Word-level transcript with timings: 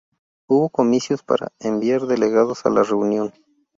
Hubo 0.49 0.69
comicios 0.69 1.21
para 1.21 1.51
enviar 1.59 2.07
delegados 2.07 2.65
a 2.65 2.71
la 2.71 2.81
reunión. 2.81 3.31